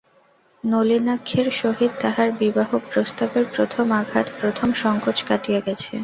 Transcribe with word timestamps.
নলিনাক্ষের 0.63 1.47
সহিত 1.53 1.91
তাহার 2.01 2.29
বিবাহ-প্রস্তাবের 2.39 3.45
প্রথম 3.55 3.85
আঘাত, 3.93 4.27
প্রথম 4.39 4.69
সংকোচ 4.75 5.17
কাটিয়া 5.23 5.59
গেছে। 5.59 5.93